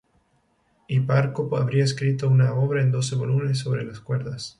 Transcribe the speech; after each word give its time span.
Hiparco 0.87 1.55
habría 1.55 1.83
escrito 1.83 2.27
una 2.27 2.55
obra 2.55 2.81
en 2.81 2.91
doce 2.91 3.13
volúmenes 3.15 3.59
sobre 3.59 3.85
las 3.85 3.99
cuerdas. 3.99 4.49